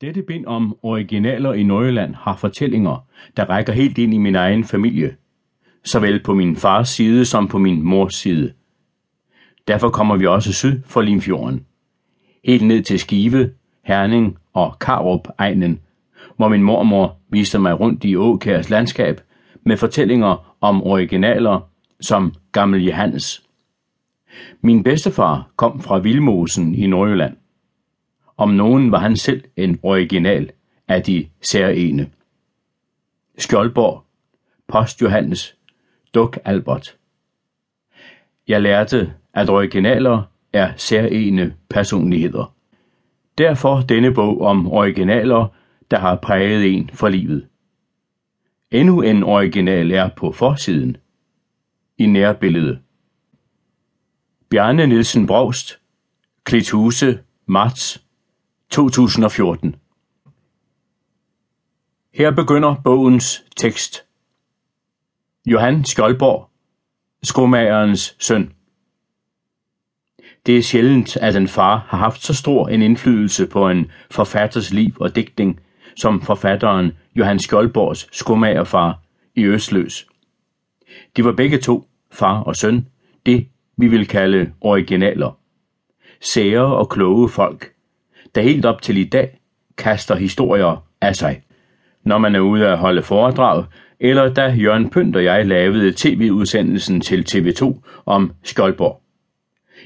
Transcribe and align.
Dette 0.00 0.22
bind 0.22 0.46
om 0.46 0.76
originaler 0.82 1.52
i 1.52 1.62
Nordjylland 1.62 2.14
har 2.14 2.36
fortællinger, 2.36 3.06
der 3.36 3.44
rækker 3.44 3.72
helt 3.72 3.98
ind 3.98 4.14
i 4.14 4.18
min 4.18 4.34
egen 4.34 4.64
familie, 4.64 5.16
såvel 5.84 6.22
på 6.22 6.34
min 6.34 6.56
fars 6.56 6.88
side 6.88 7.24
som 7.24 7.48
på 7.48 7.58
min 7.58 7.82
mors 7.82 8.14
side. 8.14 8.52
Derfor 9.68 9.88
kommer 9.88 10.16
vi 10.16 10.26
også 10.26 10.52
syd 10.52 10.82
for 10.86 11.00
Limfjorden. 11.00 11.66
Helt 12.44 12.66
ned 12.66 12.82
til 12.82 12.98
Skive, 12.98 13.50
Herning 13.84 14.38
og 14.52 14.78
Karup 14.78 15.28
egnen, 15.38 15.80
hvor 16.36 16.48
min 16.48 16.62
mormor 16.62 17.16
viste 17.28 17.58
mig 17.58 17.80
rundt 17.80 18.04
i 18.04 18.16
Åkærs 18.16 18.70
landskab 18.70 19.20
med 19.64 19.76
fortællinger 19.76 20.56
om 20.60 20.82
originaler 20.82 21.60
som 22.00 22.34
Gammel 22.52 22.84
Johannes. 22.84 23.42
Min 24.60 24.82
bedstefar 24.82 25.50
kom 25.56 25.80
fra 25.80 25.98
Vilmosen 25.98 26.74
i 26.74 26.86
Nordjylland. 26.86 27.36
Om 28.36 28.50
nogen 28.50 28.92
var 28.92 28.98
han 28.98 29.16
selv 29.16 29.44
en 29.56 29.78
original 29.82 30.50
af 30.88 31.02
de 31.02 31.28
særene. 31.40 32.10
Skjoldborg, 33.38 34.04
Post 34.68 35.02
Johannes, 35.02 35.56
Duk 36.14 36.38
Albert. 36.44 36.96
Jeg 38.48 38.62
lærte, 38.62 39.14
at 39.34 39.50
originaler 39.50 40.22
er 40.52 40.72
særene 40.76 41.54
personligheder. 41.70 42.54
Derfor 43.38 43.80
denne 43.80 44.14
bog 44.14 44.40
om 44.40 44.72
originaler, 44.72 45.46
der 45.90 45.98
har 45.98 46.16
præget 46.16 46.74
en 46.74 46.90
for 46.92 47.08
livet. 47.08 47.48
Endnu 48.70 49.02
en 49.02 49.22
original 49.22 49.90
er 49.90 50.08
på 50.08 50.32
forsiden. 50.32 50.96
I 51.98 52.06
nærbillede. 52.06 52.78
Bjarne 54.48 54.86
Nielsen 54.86 55.26
Brogst, 55.26 55.80
Klithuse, 56.44 57.18
marts 57.46 58.03
2014. 58.74 59.76
Her 62.14 62.30
begynder 62.30 62.74
bogens 62.84 63.44
tekst. 63.56 64.04
Johan 65.46 65.84
Skjoldborg, 65.84 66.50
skomagerens 67.22 68.16
søn. 68.18 68.52
Det 70.46 70.58
er 70.58 70.62
sjældent, 70.62 71.16
at 71.16 71.36
en 71.36 71.48
far 71.48 71.86
har 71.88 71.98
haft 71.98 72.22
så 72.22 72.34
stor 72.34 72.68
en 72.68 72.82
indflydelse 72.82 73.46
på 73.46 73.68
en 73.68 73.90
forfatters 74.10 74.72
liv 74.72 74.92
og 75.00 75.16
digtning, 75.16 75.60
som 75.96 76.22
forfatteren 76.22 76.92
Johan 77.16 77.38
Skjoldborgs 77.38 78.08
skomagerfar 78.12 79.00
i 79.34 79.44
Østløs. 79.44 80.06
De 81.16 81.24
var 81.24 81.32
begge 81.32 81.58
to, 81.58 81.88
far 82.12 82.40
og 82.40 82.56
søn, 82.56 82.88
det 83.26 83.48
vi 83.76 83.88
vil 83.88 84.08
kalde 84.08 84.52
originaler. 84.60 85.38
Sære 86.20 86.76
og 86.76 86.88
kloge 86.88 87.28
folk, 87.28 87.73
der 88.34 88.42
helt 88.42 88.64
op 88.64 88.82
til 88.82 88.96
i 88.96 89.04
dag 89.04 89.38
kaster 89.76 90.14
historier 90.14 90.86
af 91.00 91.16
sig. 91.16 91.42
Når 92.04 92.18
man 92.18 92.34
er 92.34 92.40
ude 92.40 92.68
at 92.68 92.78
holde 92.78 93.02
foredrag, 93.02 93.64
eller 94.00 94.34
da 94.34 94.46
Jørgen 94.46 94.90
Pynt 94.90 95.16
og 95.16 95.24
jeg 95.24 95.46
lavede 95.46 95.92
tv-udsendelsen 95.96 97.00
til 97.00 97.26
TV2 97.30 97.80
om 98.06 98.32
Skjoldborg. 98.42 99.00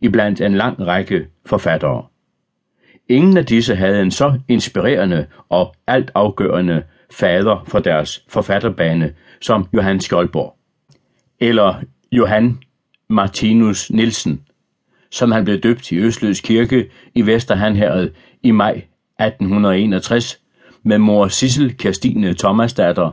Iblandt 0.00 0.40
en 0.40 0.54
lang 0.54 0.86
række 0.86 1.26
forfattere. 1.46 2.06
Ingen 3.08 3.36
af 3.36 3.46
disse 3.46 3.74
havde 3.76 4.02
en 4.02 4.10
så 4.10 4.40
inspirerende 4.48 5.26
og 5.48 5.74
altafgørende 5.86 6.82
fader 7.10 7.64
for 7.66 7.78
deres 7.78 8.24
forfatterbane 8.28 9.14
som 9.40 9.68
Johan 9.72 10.00
Skjoldborg. 10.00 10.56
Eller 11.40 11.74
Johan 12.12 12.58
Martinus 13.08 13.90
Nielsen, 13.90 14.42
som 15.12 15.32
han 15.32 15.44
blev 15.44 15.60
døbt 15.60 15.92
i 15.92 15.96
Østløs 15.96 16.40
Kirke 16.40 16.90
i 17.14 17.26
Vesterhanherred 17.26 18.10
i 18.42 18.50
maj 18.50 18.72
1861 19.20 20.40
med 20.82 20.98
mor 20.98 21.28
Sissel 21.28 21.76
Kirstine 21.76 22.34
Thomasdatter 22.34 23.10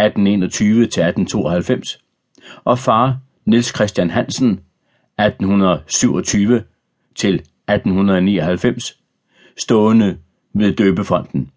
1821-1892 0.00 1.98
og 2.64 2.78
far 2.78 3.18
Niels 3.44 3.74
Christian 3.74 4.10
Hansen 4.10 4.50
1827 5.18 6.62
til 7.14 7.34
1899 7.34 8.98
stående 9.58 10.18
ved 10.54 10.72
døbefonden. 10.72 11.50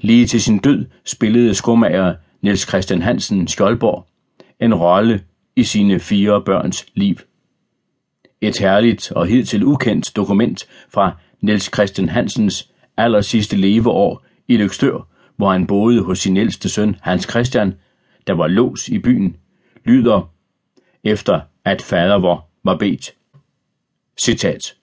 Lige 0.00 0.26
til 0.26 0.42
sin 0.42 0.58
død 0.58 0.86
spillede 1.04 1.54
skomager 1.54 2.14
Niels 2.42 2.68
Christian 2.68 3.02
Hansen 3.02 3.48
Skjoldborg 3.48 4.06
en 4.60 4.74
rolle 4.74 5.24
i 5.56 5.64
sine 5.64 6.00
fire 6.00 6.42
børns 6.44 6.86
liv. 6.94 7.16
Et 8.40 8.58
herligt 8.58 9.12
og 9.12 9.26
hidtil 9.26 9.64
ukendt 9.64 10.16
dokument 10.16 10.68
fra 10.88 11.16
Niels 11.40 11.70
Christian 11.74 12.08
Hansens 12.08 12.70
aller 12.96 13.20
sidste 13.20 13.56
leveår 13.56 14.24
i 14.48 14.56
Lykstør, 14.56 15.06
hvor 15.36 15.52
han 15.52 15.66
boede 15.66 16.02
hos 16.02 16.18
sin 16.18 16.36
ældste 16.36 16.68
søn 16.68 16.96
Hans 17.00 17.26
Christian, 17.30 17.74
der 18.26 18.32
var 18.32 18.46
lås 18.46 18.88
i 18.88 18.98
byen, 18.98 19.36
lyder 19.84 20.30
efter 21.04 21.40
at 21.64 21.82
fader 21.82 22.14
var, 22.14 22.44
var 22.64 22.76
bedt. 22.76 23.14
Citat. 24.18 24.74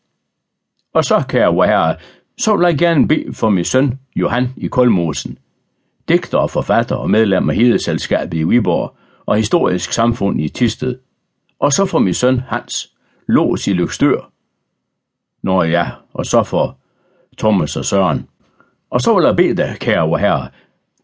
Og 0.94 1.06
så, 1.06 1.24
kære 1.30 1.68
herre, 1.68 1.96
så 2.38 2.56
vil 2.56 2.66
jeg 2.66 2.78
gerne 2.78 3.08
bede 3.08 3.34
for 3.34 3.50
min 3.50 3.66
søn 3.66 4.00
Johan 4.16 4.50
i 4.58 4.68
Kolmosen, 4.68 5.38
digter 6.10 6.38
og 6.38 6.52
forfatter 6.52 6.96
og 6.96 7.10
medlem 7.10 7.50
af 7.50 7.56
Hedeselskabet 7.56 8.38
i 8.38 8.44
Viborg 8.44 8.98
og 9.26 9.38
Historisk 9.38 9.94
Samfund 9.94 10.42
i 10.42 10.50
Tisted, 10.50 11.00
og 11.60 11.74
så 11.74 11.86
for 11.86 12.00
min 12.00 12.14
søn 12.14 12.40
Hans, 12.40 12.94
lås 13.28 13.68
i 13.68 13.74
Lykstør, 13.74 14.32
Nå 15.44 15.64
ja, 15.64 15.90
og 16.14 16.26
så 16.26 16.44
for 16.44 16.78
Thomas 17.38 17.76
og 17.76 17.86
Søren. 17.86 18.28
Og 18.90 19.02
så 19.02 19.16
vil 19.16 19.26
jeg 19.26 19.36
bede 19.36 19.58
dig, 19.58 19.78
kære 19.80 20.20
herre, 20.20 20.50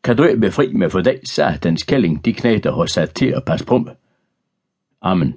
kan 0.03 0.17
du 0.17 0.23
ikke 0.23 0.39
befri 0.39 0.73
med 0.73 0.89
for 0.89 1.01
dag, 1.01 1.19
satans 1.25 1.83
kælling, 1.83 2.25
de 2.25 2.33
knæter 2.33 2.75
har 2.75 2.85
sat 2.85 3.09
til 3.09 3.25
at 3.25 3.43
passe 3.45 3.65
på 3.65 3.77
mig. 3.77 3.95
Amen. 5.01 5.35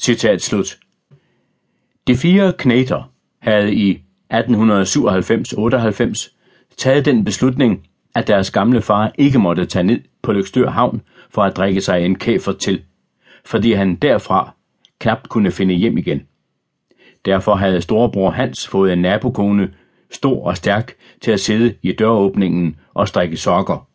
Citat 0.00 0.42
slut. 0.42 0.78
De 2.06 2.16
fire 2.16 2.52
knæter 2.52 3.12
havde 3.38 3.74
i 3.74 4.02
1897-98 4.32 6.30
taget 6.76 7.04
den 7.04 7.24
beslutning, 7.24 7.86
at 8.14 8.26
deres 8.26 8.50
gamle 8.50 8.82
far 8.82 9.12
ikke 9.18 9.38
måtte 9.38 9.66
tage 9.66 9.82
ned 9.82 10.00
på 10.22 10.32
Lykstør 10.32 10.70
Havn 10.70 11.02
for 11.30 11.42
at 11.42 11.56
drikke 11.56 11.80
sig 11.80 12.04
en 12.04 12.14
kæfer 12.14 12.52
til, 12.52 12.82
fordi 13.44 13.72
han 13.72 13.94
derfra 13.96 14.54
knap 15.00 15.28
kunne 15.28 15.50
finde 15.50 15.74
hjem 15.74 15.98
igen. 15.98 16.22
Derfor 17.24 17.54
havde 17.54 17.80
storebror 17.80 18.30
Hans 18.30 18.68
fået 18.68 18.92
en 18.92 18.98
nabokone, 18.98 19.70
stor 20.10 20.46
og 20.46 20.56
stærk, 20.56 20.92
til 21.20 21.30
at 21.30 21.40
sidde 21.40 21.74
i 21.82 21.92
døråbningen 21.92 22.76
og 22.94 23.08
strikke 23.08 23.36
sokker. 23.36 23.88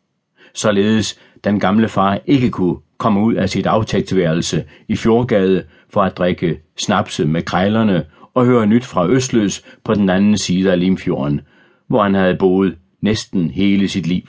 Således 0.53 1.19
den 1.43 1.59
gamle 1.59 1.87
far 1.87 2.19
ikke 2.25 2.49
kunne 2.49 2.77
komme 2.97 3.21
ud 3.21 3.33
af 3.33 3.49
sit 3.49 3.65
aftægtsværelse 3.65 4.65
i 4.87 4.95
Fjordgade 4.95 5.63
for 5.89 6.01
at 6.01 6.17
drikke 6.17 6.59
snapse 6.77 7.25
med 7.25 7.41
krejlerne 7.41 8.05
og 8.33 8.45
høre 8.45 8.67
nyt 8.67 8.85
fra 8.85 9.07
Østløs 9.07 9.63
på 9.83 9.93
den 9.93 10.09
anden 10.09 10.37
side 10.37 10.71
af 10.71 10.79
Limfjorden, 10.79 11.41
hvor 11.87 12.03
han 12.03 12.13
havde 12.13 12.35
boet 12.35 12.77
næsten 13.01 13.51
hele 13.51 13.89
sit 13.89 14.07
liv. 14.07 14.23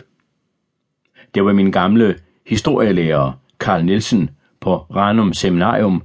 Det 1.34 1.44
var 1.44 1.52
min 1.52 1.70
gamle 1.70 2.16
historielærer, 2.46 3.32
Karl 3.60 3.84
Nielsen, 3.84 4.30
på 4.60 4.76
Ranum 4.76 5.32
Seminarium, 5.32 6.02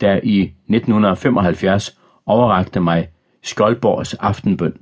der 0.00 0.20
i 0.22 0.40
1975 0.42 1.98
overrakte 2.26 2.80
mig 2.80 3.08
Skoldborgs 3.42 4.14
aftenbøn, 4.14 4.72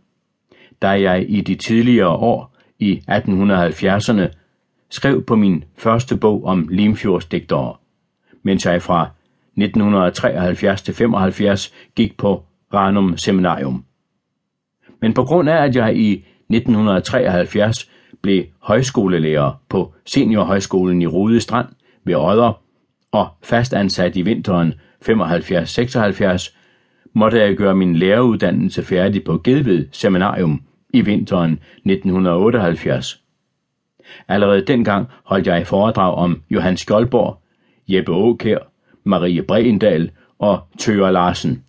da 0.83 0.89
jeg 0.89 1.31
i 1.31 1.41
de 1.41 1.55
tidligere 1.55 2.09
år 2.09 2.57
i 2.79 3.03
1870'erne 3.11 4.29
skrev 4.91 5.23
på 5.23 5.37
min 5.37 5.65
første 5.77 6.17
bog 6.17 6.45
om 6.45 6.69
Limfjordsdigtere, 6.71 7.75
mens 8.43 8.67
jeg 8.67 8.83
fra 8.83 9.11
1973 9.57 10.83
til 10.83 10.95
75 10.95 11.75
gik 11.95 12.17
på 12.17 12.45
Ranum 12.75 13.17
Seminarium. 13.17 13.85
Men 15.01 15.15
på 15.15 15.25
grund 15.25 15.49
af, 15.49 15.65
at 15.65 15.77
jeg 15.77 15.97
i 15.97 16.13
1973 16.51 17.91
blev 18.23 18.45
højskolelærer 18.63 19.63
på 19.69 19.95
Seniorhøjskolen 20.07 21.03
i 21.03 21.07
Rude 21.07 21.41
Strand 21.41 21.69
ved 22.05 22.15
Odder 22.15 22.63
og 23.13 23.29
fastansat 23.43 24.17
i 24.17 24.23
vinteren 24.23 24.75
75-76, 25.05 26.55
måtte 27.13 27.39
jeg 27.39 27.57
gøre 27.57 27.75
min 27.75 27.97
læreruddannelse 27.97 28.85
færdig 28.85 29.25
på 29.25 29.41
Gedved 29.45 29.87
Seminarium 29.93 30.63
i 30.93 31.01
vinteren 31.01 31.53
1978. 31.53 33.23
Allerede 34.29 34.65
dengang 34.65 35.07
holdt 35.25 35.47
jeg 35.47 35.67
foredrag 35.67 36.15
om 36.15 36.43
Johan 36.51 36.77
Skjoldborg, 36.77 37.43
Jeppe 37.89 38.13
Åkær, 38.13 38.59
Marie 39.05 39.43
Breendal 39.43 40.11
og 40.39 40.61
Tøger 40.79 41.11
Larsen. 41.11 41.65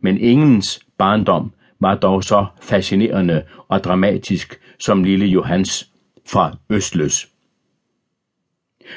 Men 0.00 0.18
ingens 0.18 0.80
barndom 0.98 1.52
var 1.80 1.94
dog 1.94 2.24
så 2.24 2.46
fascinerende 2.60 3.42
og 3.68 3.84
dramatisk 3.84 4.60
som 4.78 5.04
lille 5.04 5.26
Johans 5.26 5.90
fra 6.28 6.56
Østløs. 6.70 7.28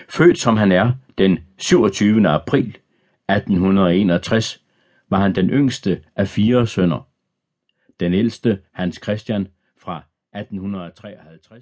Født 0.10 0.40
som 0.40 0.58
han 0.58 0.72
er 0.72 0.92
den 1.18 1.40
27. 1.58 2.30
april 2.30 2.78
1861, 3.30 4.64
var 5.10 5.20
han 5.20 5.36
den 5.36 5.50
yngste 5.50 6.04
af 6.16 6.28
fire 6.28 6.68
sønner. 6.68 7.10
Den 8.00 8.14
ældste, 8.14 8.62
Hans 8.72 9.00
Christian, 9.04 9.48
fra 9.78 10.04
1853 10.36 11.52